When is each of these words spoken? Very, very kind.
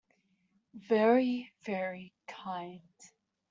Very, 0.73 1.51
very 1.63 2.11
kind. 2.27 2.89